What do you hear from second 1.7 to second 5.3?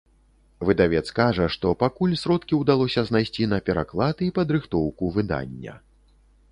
пакуль сродкі ўдалося знайсці на пераклад і падрыхтоўку